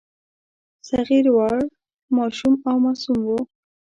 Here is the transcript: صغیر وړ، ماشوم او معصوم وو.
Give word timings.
صغیر 0.89 1.25
وړ، 1.35 1.57
ماشوم 2.17 2.53
او 2.69 2.75
معصوم 2.83 3.19
وو. 3.27 3.39